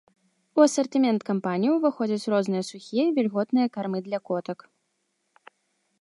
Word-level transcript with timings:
У 0.59 0.63
асартымент 0.67 1.21
кампаніі 1.29 1.75
ўваходзяць 1.75 2.29
розныя 2.35 2.63
сухія 2.71 3.03
і 3.11 3.15
вільготныя 3.19 3.67
кармы 3.77 3.99
для 4.09 4.19
котак. 4.31 4.59